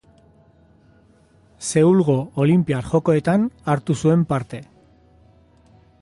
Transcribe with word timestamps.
Seulgo 1.67 2.17
Olinpiar 2.45 2.87
Jokoetan 2.95 3.45
hartu 3.75 3.97
zuen 4.05 4.27
parte. 4.33 4.63